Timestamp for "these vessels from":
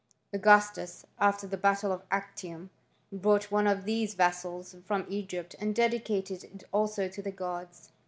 3.85-5.05